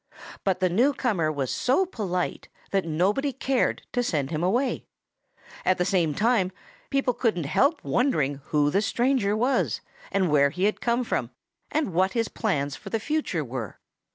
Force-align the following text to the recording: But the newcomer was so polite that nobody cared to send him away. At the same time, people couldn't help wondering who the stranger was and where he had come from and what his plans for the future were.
But 0.43 0.61
the 0.61 0.67
newcomer 0.69 1.31
was 1.31 1.51
so 1.51 1.85
polite 1.85 2.49
that 2.71 2.85
nobody 2.87 3.31
cared 3.31 3.83
to 3.91 4.01
send 4.01 4.31
him 4.31 4.41
away. 4.41 4.87
At 5.63 5.77
the 5.77 5.85
same 5.85 6.15
time, 6.15 6.51
people 6.89 7.13
couldn't 7.13 7.43
help 7.43 7.83
wondering 7.83 8.41
who 8.45 8.71
the 8.71 8.81
stranger 8.81 9.37
was 9.37 9.81
and 10.11 10.31
where 10.31 10.49
he 10.49 10.63
had 10.63 10.81
come 10.81 11.03
from 11.03 11.29
and 11.69 11.93
what 11.93 12.13
his 12.13 12.29
plans 12.29 12.75
for 12.75 12.89
the 12.89 12.99
future 12.99 13.45
were. 13.45 13.77